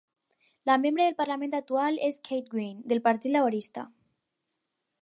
La 0.69 0.77
membre 0.85 1.05
del 1.07 1.17
Parlament 1.19 1.53
actual 1.59 2.01
és 2.09 2.19
Kate 2.31 2.55
Green 2.57 2.81
del 2.95 3.05
partit 3.11 3.37
laborista. 3.37 3.87